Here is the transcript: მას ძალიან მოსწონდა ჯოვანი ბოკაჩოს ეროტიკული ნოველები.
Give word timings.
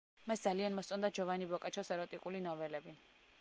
მას 0.29 0.45
ძალიან 0.45 0.73
მოსწონდა 0.77 1.11
ჯოვანი 1.17 1.49
ბოკაჩოს 1.51 1.93
ეროტიკული 1.97 2.43
ნოველები. 2.47 2.97